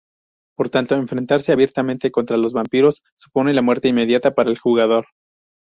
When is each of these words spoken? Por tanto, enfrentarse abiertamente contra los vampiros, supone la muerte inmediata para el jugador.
Por 0.57 0.67
tanto, 0.71 0.95
enfrentarse 0.95 1.51
abiertamente 1.51 2.09
contra 2.09 2.35
los 2.35 2.53
vampiros, 2.53 3.03
supone 3.15 3.53
la 3.53 3.61
muerte 3.61 3.89
inmediata 3.89 4.33
para 4.33 4.49
el 4.49 4.57
jugador. 4.57 5.05